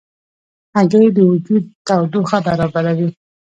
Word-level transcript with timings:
هګۍ 0.75 1.07
د 1.15 1.17
وجود 1.31 1.63
تودوخه 1.87 2.37
برابروي. 2.45 3.09